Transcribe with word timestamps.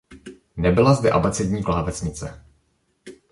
Nebyla 0.57 0.93
zde 0.93 1.11
abecední 1.11 1.63
klávesnice. 1.63 2.43